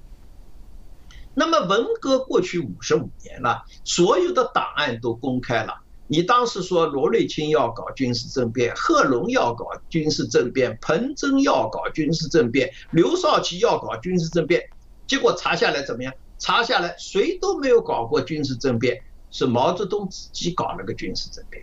[1.33, 5.81] 那么文革过去五十五年了，所有的档案都公开了。
[6.07, 14.69] 你当时说罗瑞卿要搞军事政变，贺龙要搞军事政变，彭真要搞军事政变，刘少奇要搞军事政变，
[15.07, 16.13] 结果查下来怎么样？
[16.37, 19.01] 查下来谁都没有搞过军事政变，
[19.33, 21.61] 是毛泽东自己搞了个军事政变。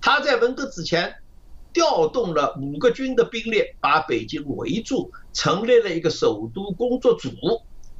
[0.00, 1.12] 他在文革之前
[1.72, 7.30] 调动了五个军的兵力，把北京围住，成立了一个首都工作组，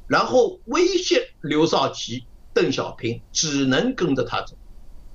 [0.07, 4.55] 然后威胁刘少奇、邓小平只能跟着他走。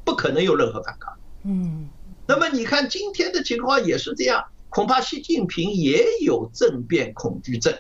[0.05, 1.17] 不可能有任何反抗。
[1.45, 1.89] 嗯，
[2.27, 7.73] 那么你看今天的情况也是这样，恐怕习近平也有政变恐惧症。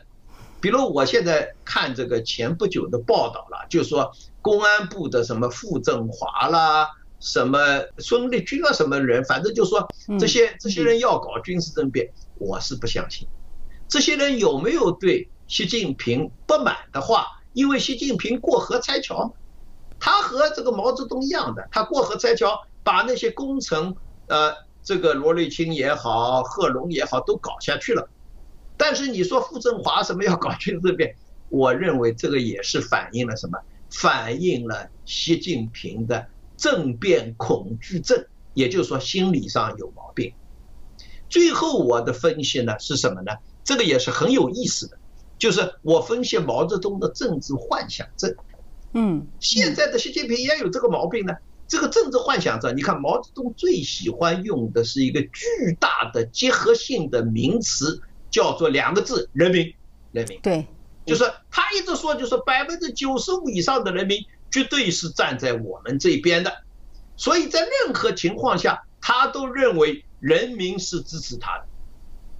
[0.60, 7.58] 比如我现在看这个前不久的报道了，就说公安部的什么傅政华啦，什么
[7.98, 13.26] 孙立军啊，什么人，反正就说这些这些人要搞军事政变，我是不相信。
[13.88, 17.26] 这些人有没有对习近平不满的话？
[17.52, 19.34] 因为习近平过河拆桥。
[20.02, 23.94] 他和这个毛泽东一样的，他过河拆桥，把那些工程，
[24.28, 28.08] 呃，这个罗瑞卿也好，贺龙也好，都搞下去了。
[28.80, 31.14] 但是你说傅政华什么要搞军事政变，
[31.50, 33.58] 我认为这个也是反映了什么？
[33.90, 40.32] 反映了习近平的政变恐惧症，也就是说心理上有毛病。
[41.28, 43.32] 最后我的分析呢是什么呢？
[43.62, 44.96] 这个也是很有意思的，
[45.38, 48.34] 就是我分析毛泽东的政治幻想症。
[48.94, 51.34] 嗯，现在的习近平也有这个毛病呢。
[51.68, 59.74] 这个政治幻想症，你看毛泽东最喜欢用的是一个巨大的结合性的名词，叫做两个字：人民。
[60.12, 60.40] 人民。
[60.40, 60.66] 对，
[61.06, 66.62] 就是他一直说，就是百分之九十五以上的人民绝对是站在我们这边的。
[67.16, 71.66] 所以在任何情况下，他都认为人民是支持他的。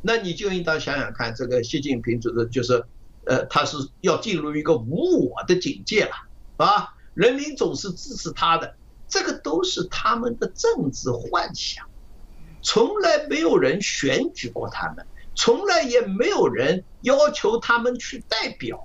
[0.02, 2.82] 那你就应当想想看，这个习近平就是就是，
[3.26, 6.12] 呃，他是要进入一个无我的境界了。
[6.56, 8.74] 啊，人民总是支持他的，
[9.06, 11.86] 这个都是他们的政治幻想。
[12.62, 18.78] 从来没有人选举过他们，从来也没有人要求他们去代表。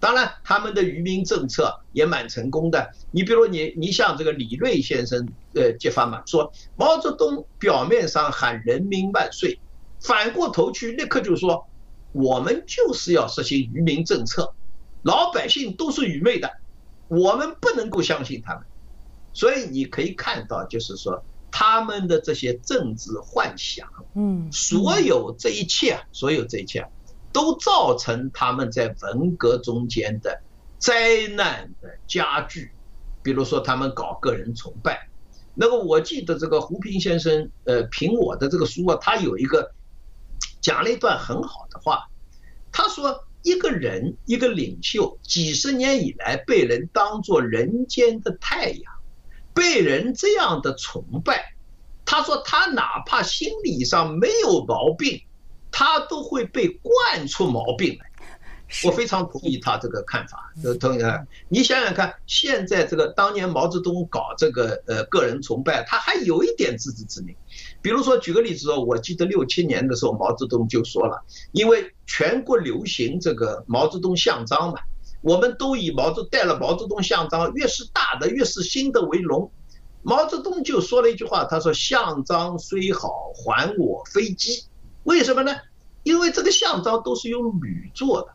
[0.00, 2.90] 当然，他们的愚民政策也蛮成功的。
[3.10, 9.58] 你比如你，你像这个李瑞先生，呃，揭发嘛，说毛泽东表面上喊人民万岁，
[10.00, 11.66] 反过头去立刻就说
[12.12, 14.52] 我们就是要实行愚民政策，
[15.04, 16.50] 老百姓都是愚昧的，
[17.08, 18.62] 我们不能够相信他们。
[19.32, 21.24] 所以你可以看到，就是说
[21.56, 26.84] 他们的这些政治幻想，嗯，所有这一切，所有这一切。
[27.32, 30.40] 都造成他们在文革中间的
[30.78, 32.72] 灾难的加剧，
[33.22, 35.08] 比如说他们搞个人崇拜。
[35.54, 39.72] 那个我记得这个胡平先生，呃，评我的这个书啊，他有一个
[40.60, 42.08] 讲了一段很好的话。
[42.70, 48.93] 他说，一个人一个领袖，几十年以来被人当做人间的太阳，
[49.54, 51.54] 被人这样的崇拜。
[52.04, 55.22] 他说，他哪怕心理上没有毛病。
[55.76, 58.08] 他都会被惯出毛病来，
[58.84, 60.52] 我非常同意他这个看法。
[60.78, 67.34] 同意啊，你想想看，现在这个当年毛泽东搞这个呃个人崇拜，他还有一点自知之明。
[67.82, 74.78] 比如说举个例子说，我记得六七年的时候，毛泽东就说了，因为全国流行这个毛泽东像章嘛，
[75.24, 79.50] 我们都以毛泽带了毛泽东像章，越是大的越是新的为荣。
[80.02, 84.64] 毛泽东就说了一句话，他说：“像章虽好，还我飞机。”
[85.04, 85.56] 为什么呢？
[86.02, 88.28] 因为这个像章都是用铝做的，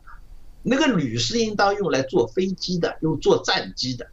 [0.64, 4.04] 那个铝是应当用来做飞机的，用做战机的。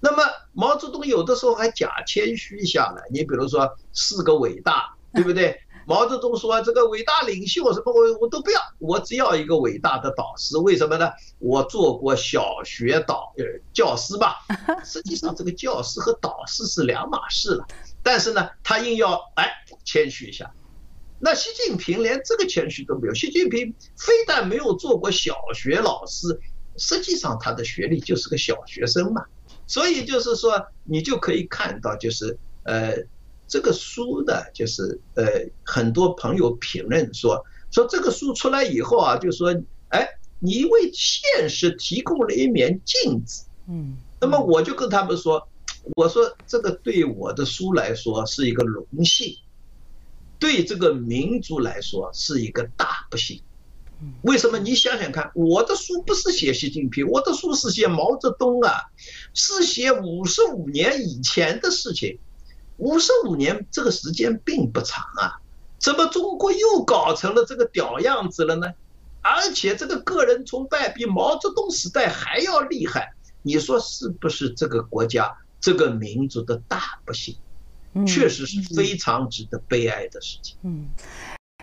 [0.00, 3.00] 那么毛泽东有的时候还假谦虚一下呢。
[3.12, 5.60] 你比如说四个伟大，对不对？
[5.90, 10.56] 毛泽东说这个伟大领袖什么我我都不要，我只要一个伟大的导师。
[10.56, 11.10] 为什么呢？
[11.40, 14.36] 我做过小学导呃教师吧。
[14.86, 17.66] 实际上这个教师和导师是两码事了。
[18.04, 19.50] 但是呢，他硬要哎
[19.84, 20.48] 谦虚一下。
[21.18, 23.14] 那习近平连这个谦虚都没有。
[23.14, 26.38] 习近平非但没有做过小学老师，
[26.76, 29.24] 实际上他的学历就是个小学生嘛。
[29.66, 32.94] 所以就是说，你就可以看到，就是呃，
[33.50, 35.24] 这个书呢，就是呃，
[35.64, 39.52] 很多朋友评论说，说这个书出来以后啊，就说，
[39.88, 43.44] 哎，你为现实提供了一面镜子。
[43.68, 43.96] 嗯。
[44.20, 45.48] 那么我就跟他们说，
[45.96, 49.36] 我说这个对我的书来说是一个荣幸。
[50.38, 53.42] 对这个民族来说是一个大不幸。
[54.22, 54.60] 为什么？
[54.60, 58.88] 你想想看，我的书不是写习近平，我的书是写毛泽东啊，
[59.34, 62.18] 是写五十五年以前的事情。
[62.80, 65.38] 五十五年这个时间并不长啊，
[65.78, 68.66] 怎么中国又搞成了这个屌样子了呢？
[69.22, 73.12] 而且这个个人崇拜比毛泽东时代还要厉害，
[73.42, 77.36] 你说是不是这个国家、这个民族的大不幸？
[78.06, 80.56] 确实是非常值得悲哀的事情。
[80.62, 80.86] 嗯，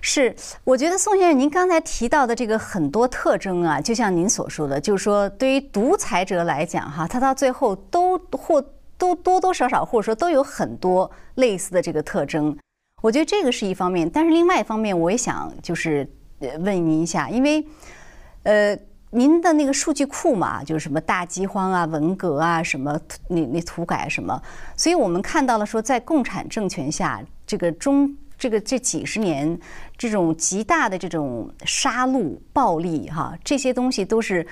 [0.02, 8.62] 是，我觉得宋先生您刚才提到的这个很多特征啊，就像您所说的，就是说对于独裁者来讲，哈，他到最后都或
[8.98, 12.58] 都多多少少或者说都有很多类似的这个特征。
[13.02, 16.10] 我觉得这个是一方面，但是另外一方面，我也想就是
[16.60, 17.66] 问您一下，因为
[18.44, 18.78] 呃。
[19.10, 24.40] 您的那个数据库嘛，就是什么大饥荒啊、文革啊、什么那那土改什么，
[24.76, 29.58] 所以我们看到了说，在共产政权下，这个中这个这几十年，
[29.98, 34.46] 这种极大的这种杀戮、暴力，哈，这些东西都是。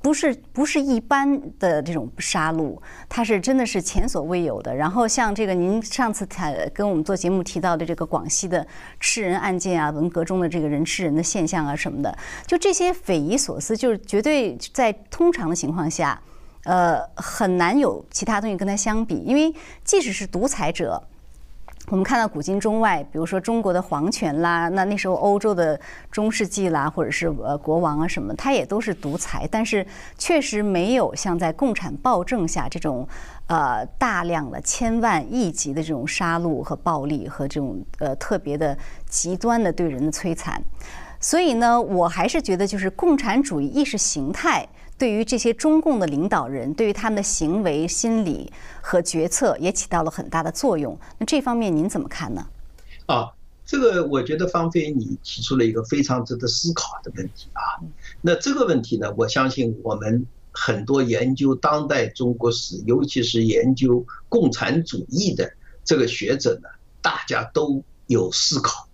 [0.00, 2.78] 不是不是一般的这种杀戮，
[3.08, 4.74] 它是真的是前所未有的。
[4.74, 8.66] 然后像这个您上次才跟我们做节目提到的这个广西的
[9.00, 16.20] 吃人案件啊，文革中的这个人吃人的现象啊什么的，就这些匪夷所思，就是绝对在通常的情况下，
[16.64, 19.52] 呃，很难有其他东西跟它相比，因为
[19.84, 21.02] 即使是独裁者。
[21.90, 25.78] 我们看到古今中外，比如说中国的皇权啦，那那时候欧洲的
[26.10, 29.86] 中世纪啦，或者是呃国王啊什么，他也都是独裁，但是
[30.18, 33.08] 确实没有像在共产暴政下这种
[33.46, 38.76] 呃大量的千万亿级的这种杀戮和暴力和这种呃特别的
[39.08, 40.62] 极端的对人的摧残。
[41.18, 44.68] 所以呢，我还是觉得就是共产主义意识形态。
[44.98, 50.98] 对于这些中共的领导人，对于他们的行为、心理和决策也起到了很大的作用。
[51.18, 52.44] 那这方面您怎么看呢？
[53.06, 53.30] 啊，
[53.64, 57.62] 这个我觉得方飞你提出了一个非常值得思考的问题啊。
[58.20, 65.48] 那这个问题呢，我相信我们很多研究当代中国史，尤其是研究共产主义的
[65.84, 66.68] 这个学者呢，
[67.00, 68.88] 大家都有思考。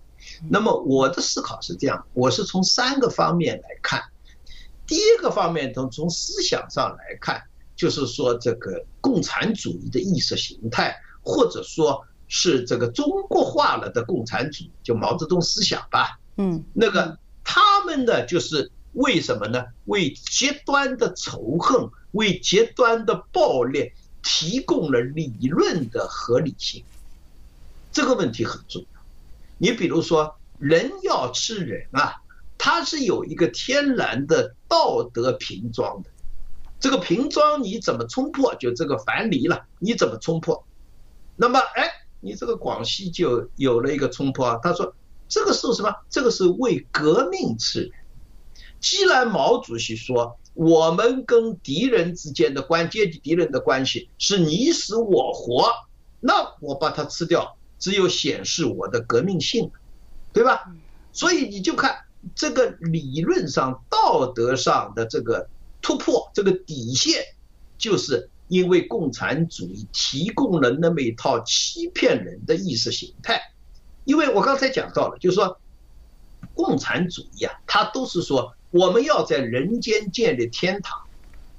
[0.51, 4.03] 那么我的思考是这样，我是从三个方面来看。
[4.87, 7.43] 第一个方面，从从思想上来看，
[7.75, 16.19] 就是说这个共产主义的意识形态，或者说是这个中国化了的共产主义，就毛泽东思想吧。
[16.37, 19.65] 嗯，那个他们呢，就是为什么呢？
[19.87, 26.85] 为极端的仇恨，为极端的暴力提供了理论的合理性。
[27.93, 29.01] 这个问题很重要。
[29.59, 32.17] 你比如说，人要吃人啊，
[32.59, 36.11] 它是有一个天然的道德瓶装的。
[36.81, 38.55] 这个瓶装你怎么冲破？
[38.57, 40.67] 就这个樊篱了，你怎么冲破？
[41.37, 41.91] 那么，哎，
[42.21, 44.61] 你这个广西就有了一个冲破啊。
[44.63, 44.95] 他说，
[45.29, 45.95] 这个是什么？
[46.11, 47.91] 这个是为革命吃人。
[48.81, 55.73] 既然毛主席说，我们跟敌人之间的关阶级敌人的关系是你死我活，
[56.21, 59.71] 那我把它吃掉，只有显示我的革命性，
[60.33, 60.71] 对吧？
[61.13, 62.04] 所以你就看
[62.35, 65.49] 这个理论上、道德上的这个
[65.83, 67.23] 突破，这个底线，
[67.79, 73.41] 就是因为共产主义提供了那么一套欺骗人的意识形态。
[74.05, 75.59] 因为我刚才讲到了，就是说，
[76.55, 78.55] 共产主义啊，它都是说。
[78.71, 81.04] 我们要在人间建立天堂，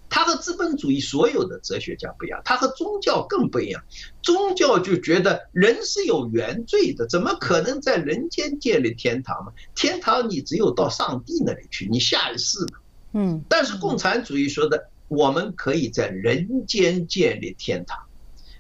[0.10, 3.84] 他和资本主义所有的哲学家不一样，他和宗教更不一样。
[4.22, 9.52] 宗教就觉得人是有原罪的，怎么可能在人间建立天堂嘛？
[9.76, 12.80] 天堂你只有到上帝那里去，你下一世嘛。
[13.14, 13.44] 嗯。
[13.50, 18.00] 但是共产主义说的，我们可以在人间建立天堂，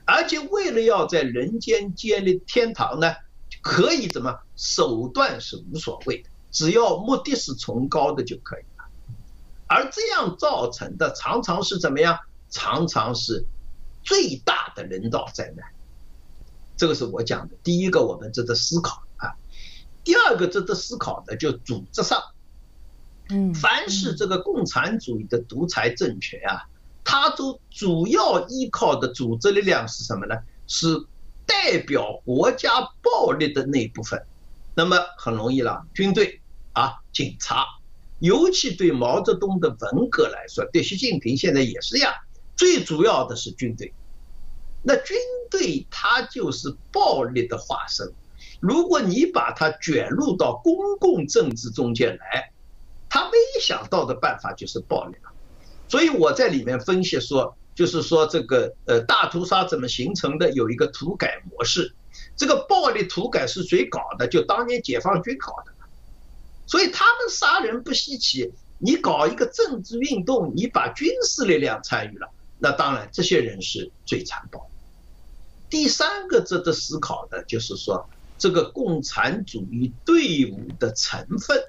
[0.03, 3.13] 而且为了要在人间建立天堂呢，
[3.61, 6.29] 可以怎么手段是无所谓的。
[6.51, 8.74] 只要目的是崇高的就可以了，
[9.67, 12.19] 而这样造成的常常是怎么样？
[12.49, 13.45] 常常是
[14.03, 15.65] 最大的人道灾难。
[16.77, 19.35] 这个是我讲的第一个，我们值得思考啊。
[20.03, 22.21] 第二个值得思考的就组织上，
[23.29, 26.67] 嗯，凡是这个共产主义的独裁政权啊，
[27.03, 30.35] 它都主要依靠的组织力量是什么呢？
[30.67, 31.05] 是
[31.45, 32.69] 代表国家
[33.01, 34.23] 暴力的那一部分。
[34.75, 36.39] 那么很容易了，军队。
[36.73, 37.65] 啊，警察，
[38.19, 42.13] 尤其对毛泽东的文革来说，对习近平现在也是一样，
[42.55, 43.93] 最主要的是军队。
[44.83, 45.17] 那军
[45.49, 48.13] 队它就是暴力的化身，
[48.59, 52.51] 如果你把它卷入到公共政治中间来，
[53.09, 55.31] 他唯一想到的办法就是暴力了。
[55.87, 61.93] 所以我在里面分析说，就是说这个呃大屠杀怎么形成的，有一个土改模式。
[62.37, 64.27] 这个暴力土改是谁搞的？
[64.27, 65.74] 就当年解放军搞的。
[66.67, 72.27] 所以他们杀人不稀奇，你搞一个政治运动，你把军事力量参与了，
[72.59, 74.67] 那当然这些人是最残暴。
[75.69, 81.63] 第三个值得思考的就是说，这个共产主义队伍的成分，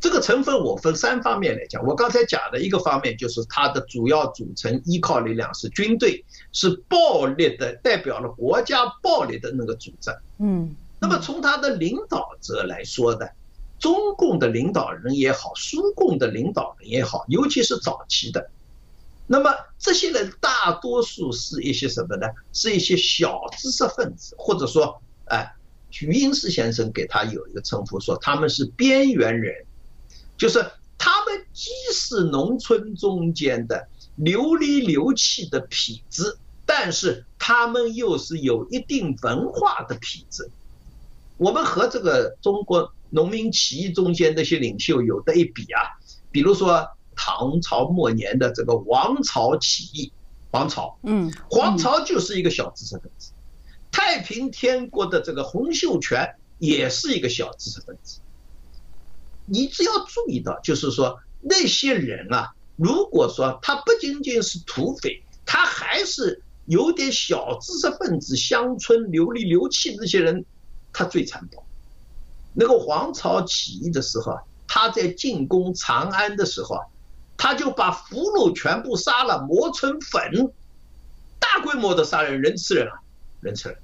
[0.00, 1.84] 这个成分我分三方面来讲。
[1.84, 10.10] 我刚才讲的一个方面就是它的主要组成依靠力量是军队，是暴力的，代表了国家暴力的那个组织。
[10.38, 13.30] 嗯，那么从他的领导者来说的。
[13.78, 18.50] 中共的领导人也好，苏共的领导人也好，尤其是早期的，
[19.28, 22.26] 那么这些人大多数是一些什么呢？
[22.52, 25.54] 是一些小知识分子，或者说，哎，
[26.00, 29.64] 余英时先生给他有一个称呼，说他们是边缘人，
[30.36, 30.58] 就是
[30.98, 40.50] 他们既是农村中间的流里流气的痞子，但是他们又是有一定文化的痞子。
[41.36, 42.92] 我们和这个中国。
[43.10, 45.80] 农民起义中间那些领袖有的一比啊，
[46.30, 46.86] 比如说
[47.16, 50.12] 唐朝末年的这个王朝起义，
[50.50, 53.30] 王朝，嗯，黄巢就是一个小知识分子，
[53.90, 58.20] 太平天国的这个洪秀全也是一个小知识分子。
[59.46, 70.44] 你只要注意到，就是说那些人啊，如果说他不仅仅是土匪，他还是有点小知识分子、乡村流里流气那些人，
[70.92, 71.64] 他最残暴。
[72.60, 74.36] 那个黄巢起义的时候，
[74.66, 76.80] 他在进攻长安的时候，
[77.36, 80.52] 他就把俘虏全部杀了，磨成粉，
[81.38, 82.94] 大规模的杀人，人吃人啊，
[83.40, 83.78] 人吃人。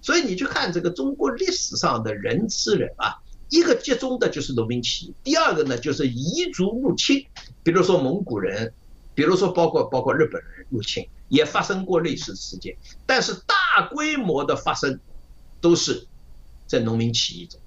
[0.00, 3.18] 所以你去看这个中国历史上的人吃人啊，
[3.50, 7.26] 一个集中的就是农民起义，第二个呢就是彝族入侵，
[7.62, 8.72] 比如说蒙古人，
[9.14, 12.74] 比如说包括包括日本人入侵，也发生过类似事件，
[13.04, 14.98] 但是大规模的发生
[15.60, 16.06] 都是
[16.66, 17.60] 在农民起义中。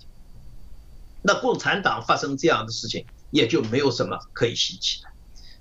[1.24, 5.07] 那共产党发生这样的事情，也就没有什么可以稀奇的。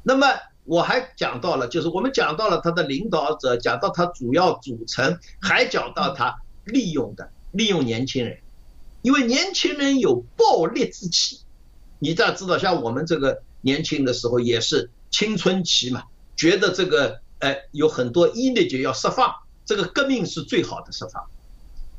[0.03, 0.27] 那么
[0.65, 8.39] 我还讲到了，就是我们讲到了他的领导者，讲到他主要组成，还讲到他利用的利用年轻人，
[9.03, 11.41] 因为年轻人有暴烈之气。
[11.99, 16.03] 你大家知道，像我们这个年轻的时候也是青春期嘛，
[16.37, 19.33] 觉得这个哎有很多一力就要释放，
[19.65, 21.23] 这个革命是最好的释放。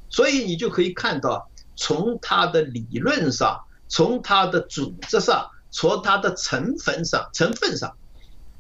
[0.10, 7.96] 所以你就可以看到，从它的理论上，从它的组织上，从它的成分上，成分上，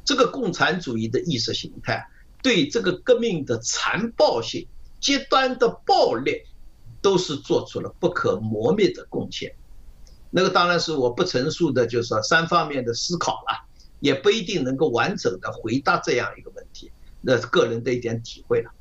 [0.03, 2.07] 这个共产主义的意识形态
[2.41, 4.67] 对这个革命的残暴性、
[4.99, 6.41] 极端的暴力，
[7.01, 9.55] 都是做出了不可磨灭的贡献。
[10.29, 13.67] 那个当然是我不陈述的，就是说三方面的思考了，
[13.99, 16.91] 也不一定能够完整的回答这样一个问题，
[17.21, 18.71] 那是个人的一点体会了。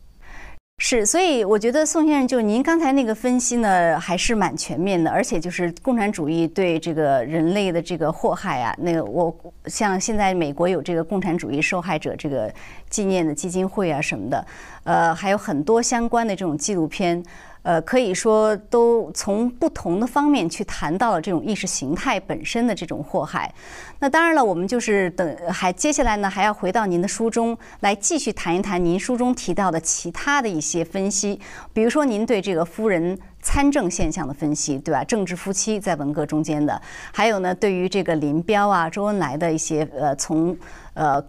[0.84, 9.32] 是，所以我觉得宋先生就您刚才那个分析呢，还是蛮全面的，而且就是共产主义对这个人类的这个祸害啊，那个我
[9.66, 12.52] 像现在美国有这个共产主义受害者这个
[12.90, 14.44] 纪念的基金会啊什么的，
[14.82, 17.22] 呃，还有很多相关的这种纪录片。
[17.62, 23.52] 呃，可以说都从不同的方面去谈到了这种意识形态本身的这种祸害。
[24.00, 31.40] 那当然了，我们就是等还接下来呢，还要回到您的书中来继续谈一谈您书中提到的其他的一些分析，
[31.72, 35.04] 比如说您对这个夫人参政现象的分析，对吧？
[35.04, 36.80] 政治夫妻在文革中间的，
[37.12, 40.56] 还有呢，对于这个林彪啊、周恩来的一些呃从
[40.94, 41.24] 呃。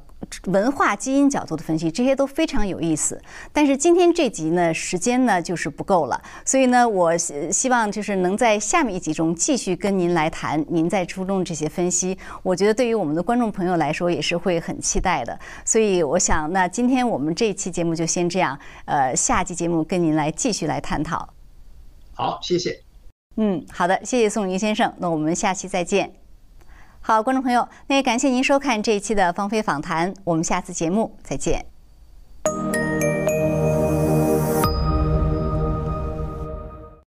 [0.45, 3.21] 文化基因角度的分析，这些都非常有意思。
[3.51, 12.17] 但是今天这集呢，时间呢就是不够了，所以呢，我希望就是能在下面一集中继续跟您来谈您在书中这些分析。
[12.41, 15.37] 我觉得对于我们的观众朋友来说，也是会很期待的。
[15.65, 18.57] 所以我想，那今天我们这一期节目就先这样。
[18.85, 21.27] 呃，下期节目跟您来继续来探讨。
[22.13, 22.81] 好，谢谢。
[23.35, 24.93] 嗯，好的，谢谢宋云先生。
[24.97, 26.22] 那我们下期再见。
[27.05, 31.65] 好，观众朋友，那也感谢您收看这一期的芳菲访谈，我们下次节目再见。